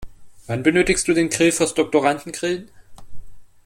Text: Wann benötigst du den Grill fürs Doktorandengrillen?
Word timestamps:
Wann 0.47 0.63
benötigst 0.63 1.07
du 1.07 1.13
den 1.13 1.29
Grill 1.29 1.51
fürs 1.51 1.75
Doktorandengrillen? 1.75 2.71